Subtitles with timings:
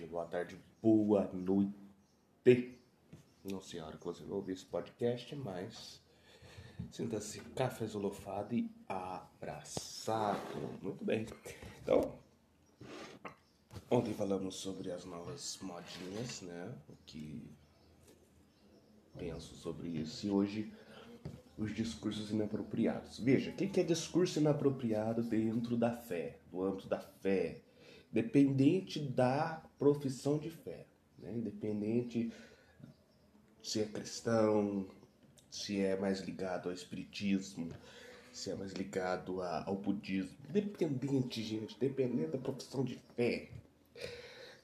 [0.00, 1.74] dia, boa tarde, boa noite.
[3.44, 6.00] Não sei a hora que você vai ouvir esse podcast, mas
[6.90, 10.40] sinta-se cafezolofado e abraçado.
[10.80, 11.26] Muito bem.
[11.82, 12.14] Então,
[13.90, 16.74] ontem falamos sobre as novas modinhas, né?
[16.88, 17.54] O que
[19.18, 20.26] penso sobre isso.
[20.26, 20.72] E hoje,
[21.58, 23.18] os discursos inapropriados.
[23.18, 27.60] Veja, o que é discurso inapropriado dentro da fé, do âmbito da fé?
[28.12, 30.86] Dependente da profissão de fé,
[31.18, 31.32] né?
[31.32, 32.32] independente
[33.62, 34.86] se é cristão,
[35.50, 37.70] se é mais ligado ao espiritismo,
[38.32, 40.36] se é mais ligado ao budismo.
[40.48, 43.50] Dependente, gente, dependendo da profissão de fé.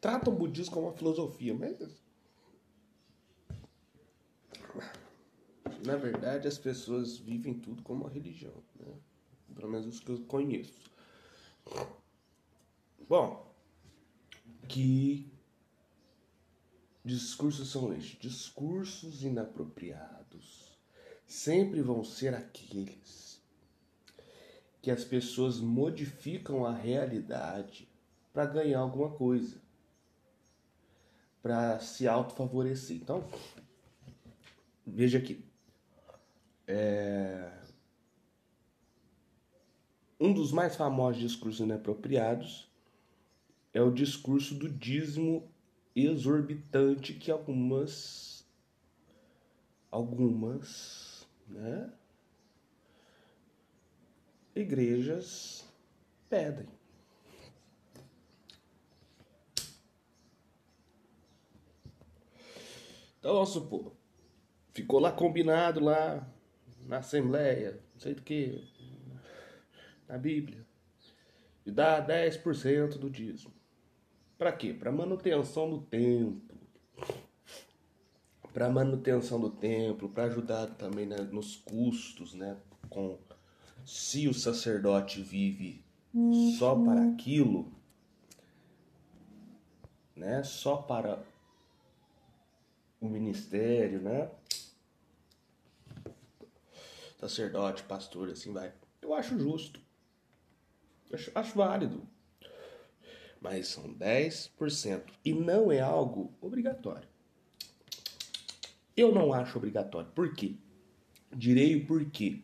[0.00, 2.02] Trata o budismo como uma filosofia, mas.
[5.84, 8.94] Na verdade, as pessoas vivem tudo como uma religião, né?
[9.54, 10.90] Pelo menos os que eu conheço.
[13.12, 13.46] Bom,
[14.66, 15.30] que
[17.04, 18.18] discursos são estes?
[18.18, 20.78] Discursos inapropriados
[21.26, 23.38] sempre vão ser aqueles
[24.80, 27.86] que as pessoas modificam a realidade
[28.32, 29.60] para ganhar alguma coisa,
[31.42, 32.96] para se autofavorecer.
[32.96, 33.28] Então,
[34.86, 35.44] veja aqui.
[36.66, 37.60] É...
[40.18, 42.71] Um dos mais famosos discursos inapropriados
[43.72, 45.50] é o discurso do dízimo
[45.94, 48.32] exorbitante que algumas
[49.92, 51.92] algumas, né,
[54.56, 55.68] igrejas
[56.30, 56.66] pedem.
[63.18, 63.92] Então vamos supor,
[64.72, 66.26] ficou lá combinado lá
[66.86, 68.66] na Assembleia, não sei do que,
[70.08, 70.66] na Bíblia,
[71.64, 73.61] de dar 10% do dízimo.
[74.42, 74.74] Para quê?
[74.74, 76.58] Para manutenção do templo.
[78.52, 82.56] Para manutenção do templo, para ajudar também né, nos custos, né?
[82.90, 83.20] Com
[83.86, 85.84] se o sacerdote vive
[86.58, 87.72] só para aquilo,
[90.16, 90.42] né?
[90.42, 91.22] Só para
[93.00, 94.28] o ministério, né?
[97.16, 98.72] Sacerdote, pastor, assim vai.
[99.00, 99.80] Eu acho justo.
[101.12, 102.11] Acho, acho válido
[103.42, 107.08] mas são 10% e não é algo obrigatório.
[108.96, 110.08] Eu não acho obrigatório.
[110.12, 110.54] Por quê?
[111.34, 112.40] Direi o porquê.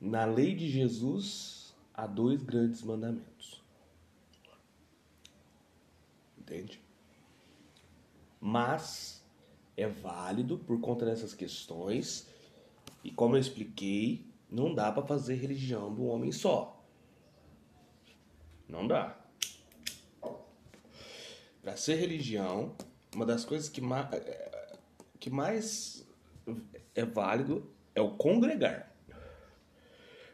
[0.00, 3.62] Na lei de Jesus há dois grandes mandamentos.
[6.38, 6.80] Entende?
[8.40, 9.22] Mas
[9.76, 12.26] é válido por conta dessas questões
[13.04, 16.82] e como eu expliquei, não dá para fazer religião um homem só.
[18.66, 19.19] Não dá.
[21.62, 22.74] Para ser religião,
[23.14, 24.08] uma das coisas que, ma
[25.18, 26.06] que mais
[26.94, 28.90] é válido é o congregar.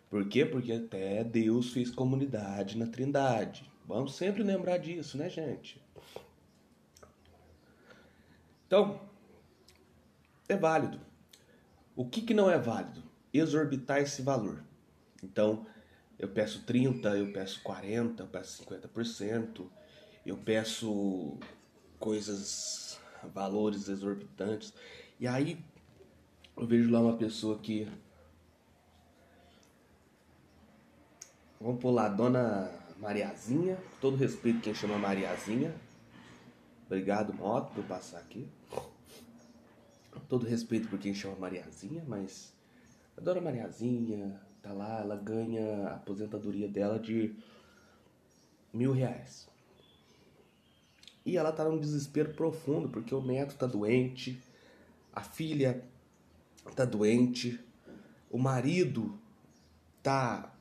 [0.08, 0.46] Por quê?
[0.46, 3.70] Porque até Deus fez comunidade na Trindade.
[3.86, 5.82] Vamos sempre lembrar disso, né, gente?
[8.66, 9.00] Então,
[10.48, 11.00] é válido.
[11.94, 13.02] O que, que não é válido?
[13.32, 14.62] Exorbitar esse valor.
[15.22, 15.66] Então,
[16.18, 19.66] eu peço 30, eu peço 40, eu peço 50%
[20.28, 21.38] eu peço
[21.98, 22.98] coisas,
[23.32, 24.74] valores exorbitantes,
[25.18, 25.58] e aí
[26.56, 27.86] eu vejo lá uma pessoa que.
[31.60, 35.74] Vamos pular, Dona Mariazinha, todo respeito quem chama Mariazinha.
[36.86, 38.48] Obrigado, Moto, por passar aqui.
[40.28, 42.52] Todo respeito por quem chama Mariazinha, mas
[43.16, 47.34] a Dona Mariazinha tá lá, ela ganha a aposentadoria dela de
[48.72, 49.48] mil reais.
[51.26, 54.40] E ela tá num desespero profundo, porque o neto tá doente,
[55.12, 55.84] a filha
[56.76, 57.60] tá doente,
[58.30, 59.18] o marido
[60.04, 60.54] tá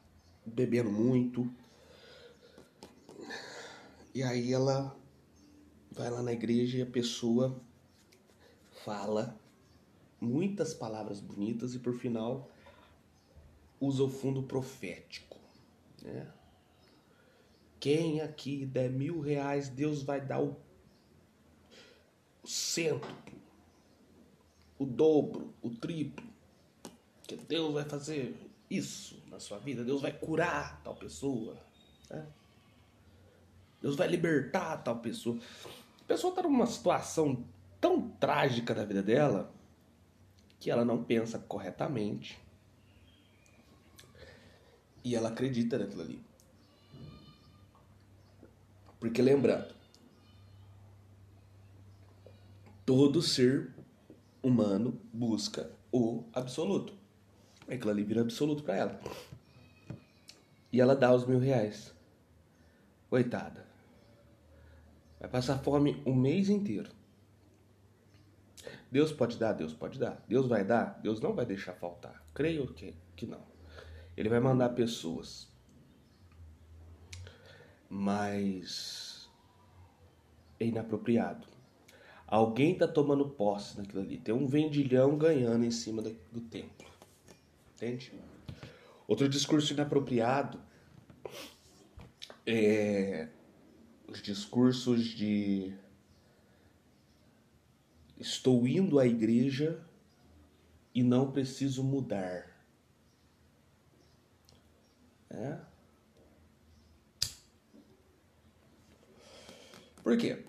[0.44, 1.48] bebendo muito.
[4.12, 4.98] E aí ela
[5.92, 7.62] vai lá na igreja e a pessoa
[8.84, 9.40] fala
[10.20, 12.50] muitas palavras bonitas e por final
[13.80, 15.38] usa o fundo profético,
[16.02, 16.28] né?
[17.80, 20.65] Quem aqui der mil reais, Deus vai dar o
[22.46, 23.08] cento,
[24.78, 26.26] o dobro, o triplo.
[27.28, 28.36] Que Deus vai fazer
[28.70, 29.84] isso na sua vida.
[29.84, 31.58] Deus vai curar tal pessoa.
[32.10, 32.26] Né?
[33.82, 35.40] Deus vai libertar tal pessoa.
[36.02, 37.44] A pessoa está numa situação
[37.82, 39.54] tão trágica da vida dela
[40.60, 42.40] que ela não pensa corretamente
[45.04, 46.24] e ela acredita naquilo ali.
[49.00, 49.74] Porque lembrando,
[52.86, 53.74] todo ser
[54.44, 56.94] humano busca o absoluto.
[57.68, 59.00] Aquilo ali vira absoluto para ela.
[60.72, 61.96] E ela dá os mil reais.
[63.10, 63.66] Coitada.
[65.20, 66.92] Vai passar fome o mês inteiro.
[68.92, 70.24] Deus pode dar, Deus pode dar.
[70.28, 72.24] Deus vai dar, Deus não vai deixar faltar.
[72.34, 73.44] Creio que, que não.
[74.16, 75.52] Ele vai mandar pessoas.
[77.90, 79.30] Mas
[80.60, 81.55] é inapropriado.
[82.36, 84.18] Alguém está tomando posse naquilo ali.
[84.18, 86.86] Tem um vendilhão ganhando em cima do templo.
[87.74, 88.12] Entende?
[89.08, 90.60] Outro discurso inapropriado
[92.46, 93.30] é
[94.06, 95.74] os discursos de
[98.20, 99.82] estou indo à igreja
[100.94, 102.54] e não preciso mudar.
[105.30, 105.58] É?
[110.04, 110.44] Por quê?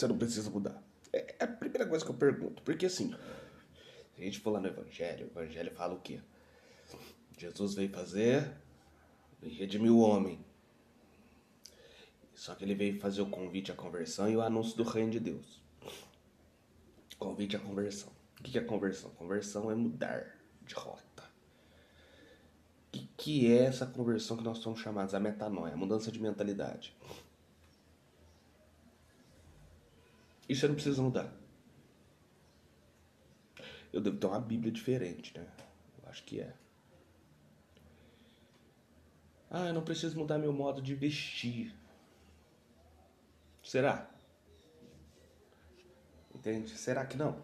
[0.00, 0.82] Você não precisa mudar.
[1.12, 2.62] É, é a primeira coisa que eu pergunto.
[2.62, 3.14] Porque assim,
[4.14, 6.22] se a gente for lá no Evangelho, o Evangelho fala o quê?
[7.36, 8.50] Jesus veio fazer
[9.42, 10.42] e redimir o homem.
[12.34, 15.20] Só que ele veio fazer o convite à conversão e o anúncio do reino de
[15.20, 15.60] Deus.
[17.18, 18.10] Convite à conversão.
[18.38, 19.10] O que é conversão?
[19.10, 21.24] Conversão é mudar de rota.
[22.94, 25.12] O que é essa conversão que nós somos chamados?
[25.12, 26.96] A metanoia, a mudança de mentalidade.
[30.50, 31.32] E você não precisa mudar.
[33.92, 35.46] Eu devo ter uma Bíblia diferente, né?
[36.02, 36.52] Eu acho que é.
[39.48, 41.72] Ah, eu não preciso mudar meu modo de vestir.
[43.62, 44.10] Será?
[46.34, 46.76] Entende?
[46.76, 47.40] Será que não?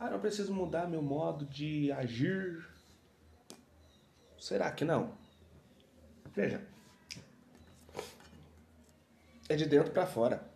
[0.00, 2.68] Ah, eu não preciso mudar meu modo de agir.
[4.40, 5.16] Será que não?
[6.34, 6.66] Veja.
[9.48, 10.47] É de dentro para fora.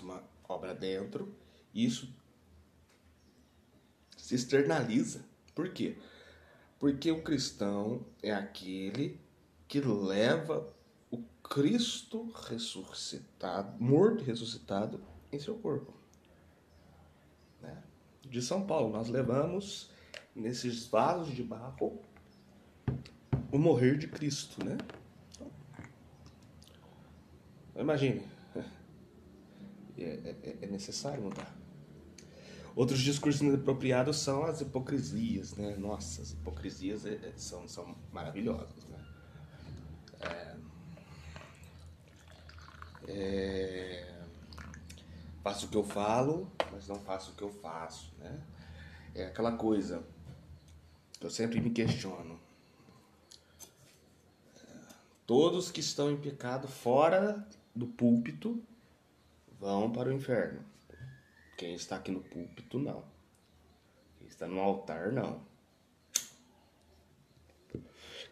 [0.00, 1.34] Uma obra dentro,
[1.74, 2.08] isso
[4.16, 5.24] se externaliza.
[5.54, 5.96] Por quê?
[6.78, 9.20] Porque o cristão é aquele
[9.68, 10.72] que leva
[11.10, 15.00] o Cristo ressuscitado, morto e ressuscitado
[15.32, 15.92] em seu corpo.
[17.60, 17.82] Né?
[18.22, 19.90] De São Paulo, nós levamos
[20.34, 22.00] nesses vasos de barro
[23.50, 24.76] o morrer de Cristo, né?
[27.70, 28.22] Então, imagine,
[29.98, 31.56] é, é, é necessário mudar.
[32.76, 35.74] Outros discursos inapropriados são as hipocrisias, né?
[35.78, 39.06] Nossa, as hipocrisias é, é, são, são maravilhosas, né?
[40.20, 40.56] É,
[43.08, 44.20] é,
[45.42, 48.38] faço o que eu falo, mas não faço o que eu faço, né?
[49.14, 50.04] É aquela coisa
[51.18, 52.38] que eu sempre me questiono.
[55.26, 58.62] Todos que estão em pecado fora do púlpito
[59.58, 60.64] vão para o inferno.
[61.56, 63.04] Quem está aqui no púlpito, não.
[64.18, 65.44] Quem está no altar, não.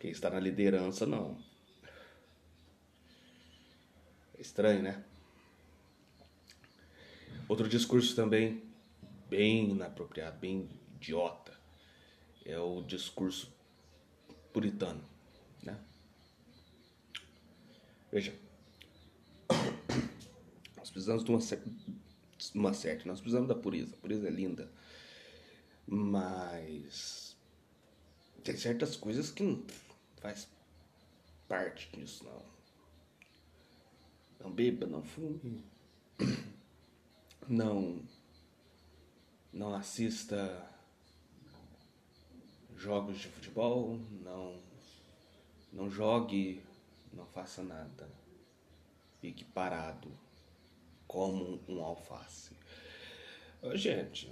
[0.00, 1.38] Quem está na liderança, não.
[4.36, 5.02] É estranho, né?
[7.48, 8.62] Outro discurso também
[9.28, 11.52] bem inapropriado, bem idiota,
[12.44, 13.52] é o discurso
[14.52, 15.02] puritano,
[15.62, 15.78] né?
[18.12, 18.34] Veja,
[20.94, 21.40] precisamos de uma,
[22.54, 23.96] uma certa, nós precisamos da pureza.
[23.96, 24.70] A pureza é linda.
[25.86, 27.36] Mas
[28.44, 29.62] tem certas coisas que não
[30.18, 30.48] faz
[31.48, 32.42] parte disso, não.
[34.40, 35.64] Não beba, não fume.
[37.48, 38.02] Não
[39.52, 40.68] não assista
[42.76, 44.62] jogos de futebol, não
[45.72, 46.62] não jogue,
[47.12, 48.08] não faça nada.
[49.20, 50.23] Fique parado
[51.06, 52.50] como um alface.
[53.74, 54.30] Gente,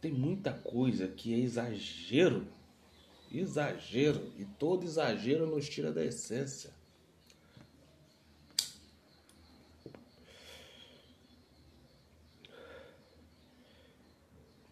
[0.00, 2.46] tem muita coisa que é exagero.
[3.30, 4.32] Exagero.
[4.38, 6.70] E todo exagero nos tira da essência.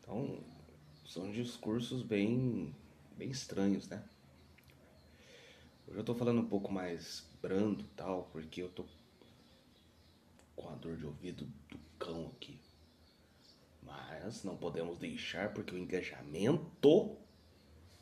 [0.00, 0.38] Então,
[1.06, 2.74] são discursos bem,
[3.16, 4.02] bem estranhos, né?
[5.88, 8.84] Hoje eu tô falando um pouco mais brando tal, porque eu tô
[10.56, 12.58] com a dor de ouvido do cão aqui.
[13.82, 17.16] Mas não podemos deixar porque o engajamento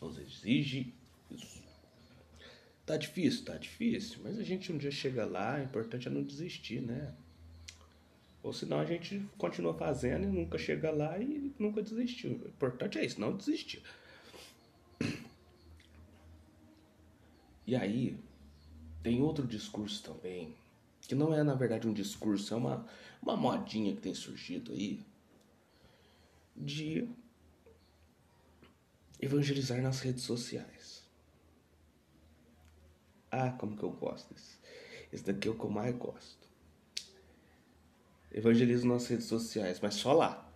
[0.01, 0.95] nos exige
[1.31, 1.63] isso.
[2.87, 6.23] Tá difícil, tá difícil, mas a gente um dia chega lá, o importante é não
[6.23, 7.15] desistir, né?
[8.43, 12.33] Ou senão a gente continua fazendo e nunca chega lá e nunca desistiu.
[12.33, 13.83] O importante é isso, não desistir.
[17.67, 18.19] E aí,
[19.03, 20.55] tem outro discurso também
[21.07, 22.87] que não é na verdade um discurso, é uma,
[23.23, 25.05] uma modinha que tem surgido aí
[26.57, 27.09] de
[29.21, 31.03] evangelizar nas redes sociais.
[33.31, 34.59] Ah, como que eu gosto desse.
[35.13, 36.45] Esse daqui é o que eu mais gosto.
[38.33, 40.49] Evangelizo nas redes sociais, mas só lá.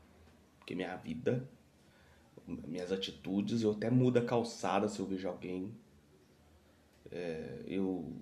[0.59, 1.49] Porque minha vida,
[2.47, 5.75] minhas atitudes, eu até mudo a calçada se eu vejo alguém.
[7.11, 8.13] É, eu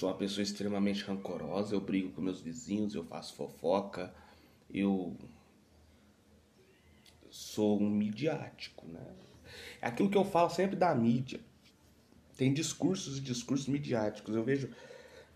[0.00, 4.12] sou uma pessoa extremamente rancorosa, eu brigo com meus vizinhos, eu faço fofoca,
[4.72, 5.14] eu
[7.30, 9.06] sou um midiático, né?
[9.78, 11.38] É aquilo que eu falo sempre da mídia.
[12.34, 14.34] Tem discursos e discursos midiáticos.
[14.34, 14.70] Eu vejo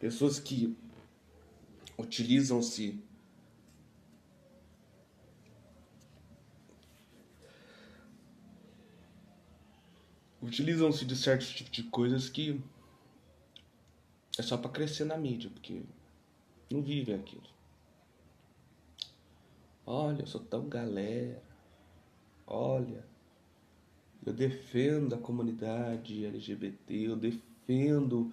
[0.00, 0.75] pessoas que
[1.99, 2.99] utilizam-se
[10.40, 12.62] utilizam-se de certos tipos de coisas que
[14.38, 15.82] é só para crescer na mídia, porque
[16.70, 17.54] não vivem aquilo.
[19.86, 21.42] Olha, eu sou tão galera.
[22.46, 23.04] Olha,
[24.24, 28.32] eu defendo a comunidade LGBT, eu defendo.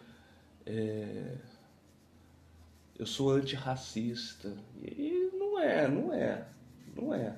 [0.66, 1.38] É,
[2.98, 4.56] eu sou antirracista.
[4.82, 6.48] E não é, não é,
[6.96, 7.38] não é.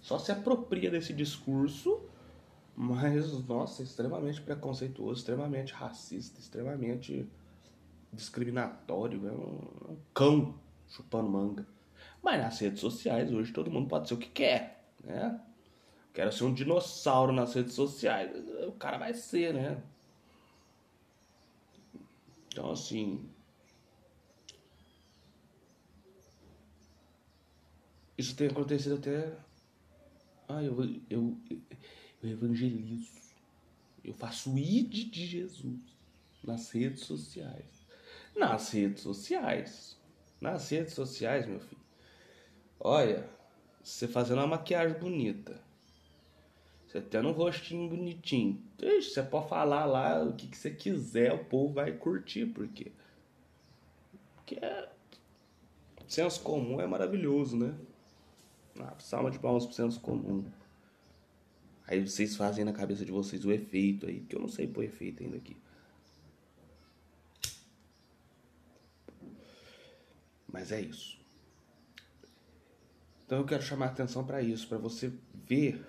[0.00, 2.00] Só se apropria desse discurso,
[2.74, 7.28] mas, nossa, extremamente preconceituoso, extremamente racista, extremamente
[8.12, 9.26] discriminatório.
[9.26, 11.66] É um, um cão chupando manga.
[12.22, 15.40] Mas nas redes sociais, hoje todo mundo pode ser o que quer, né?
[16.14, 18.30] Quero ser um dinossauro nas redes sociais.
[18.66, 19.82] O cara vai ser, né?
[22.48, 23.28] Então, assim.
[28.16, 29.34] Isso tem acontecido até.
[30.46, 30.78] Ah, eu,
[31.08, 31.38] eu,
[32.22, 33.10] eu evangelizo.
[34.04, 35.80] Eu faço id de Jesus
[36.44, 37.71] nas redes sociais.
[38.34, 39.96] Nas redes sociais.
[40.40, 41.80] Nas redes sociais, meu filho.
[42.80, 43.28] Olha,
[43.82, 45.60] você fazendo uma maquiagem bonita.
[46.86, 48.62] Você tendo um rostinho bonitinho.
[48.78, 52.92] Você pode falar lá o que, que você quiser, o povo vai curtir, porque.
[54.36, 54.88] Porque é.
[56.06, 57.74] Senso comum é maravilhoso, né?
[58.78, 60.44] Ah, salva de palmas pro senso comum.
[61.86, 64.84] Aí vocês fazem na cabeça de vocês o efeito aí, que eu não sei pôr
[64.84, 65.56] efeito ainda aqui.
[70.52, 71.18] Mas é isso.
[73.24, 75.82] Então eu quero chamar a atenção para isso, para você ver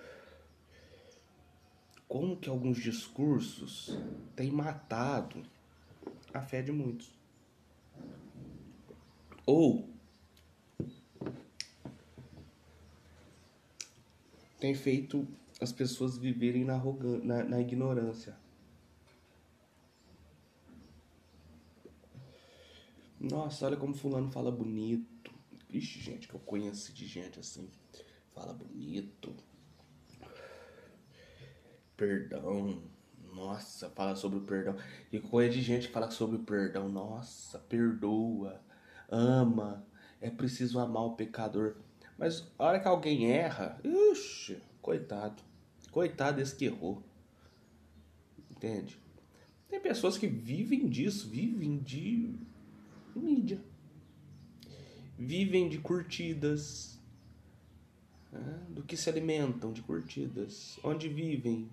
[2.08, 3.98] como que alguns discursos
[4.34, 5.42] têm matado
[6.32, 7.12] a fé de muitos.
[9.44, 9.88] Ou
[14.58, 15.28] tem feito
[15.60, 16.82] as pessoas viverem na,
[17.22, 18.34] na, na ignorância.
[23.30, 25.32] Nossa, olha como fulano fala bonito.
[25.70, 27.68] Ixi, gente, que eu conheci de gente assim.
[28.32, 29.34] Fala bonito.
[31.96, 32.82] Perdão.
[33.32, 34.76] Nossa, fala sobre o perdão.
[35.12, 36.88] E coisa de gente que fala sobre o perdão.
[36.88, 38.60] Nossa, perdoa.
[39.08, 39.84] Ama.
[40.20, 41.76] É preciso amar o pecador.
[42.16, 45.42] Mas a hora que alguém erra, ixi, coitado.
[45.90, 47.02] Coitado desse que errou.
[48.50, 48.98] Entende?
[49.68, 52.38] Tem pessoas que vivem disso, vivem de
[53.20, 53.60] mídia
[55.18, 56.98] vivem de curtidas.
[58.30, 58.66] Né?
[58.68, 60.78] Do que se alimentam de curtidas?
[60.82, 61.70] Onde vivem?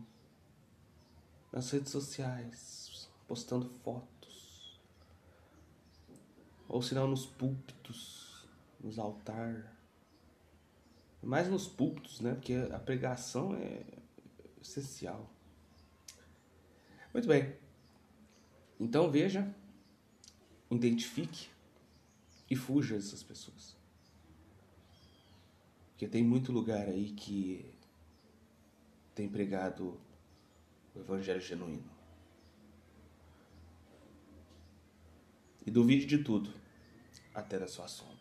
[1.52, 4.80] Nas redes sociais, postando fotos.
[6.68, 8.48] Ou não nos púlpitos,
[8.80, 9.66] nos altares.
[11.22, 12.34] Mais nos púlpitos, né?
[12.34, 13.84] Porque a pregação é
[14.62, 15.30] essencial.
[17.14, 17.54] Muito bem.
[18.80, 19.54] Então veja,
[20.76, 21.50] identifique
[22.50, 23.76] e fuja dessas pessoas.
[25.92, 27.66] Porque tem muito lugar aí que
[29.14, 30.00] tem pregado
[30.96, 31.90] o evangelho genuíno.
[35.66, 36.52] E duvide de tudo,
[37.34, 38.21] até da sua sombra.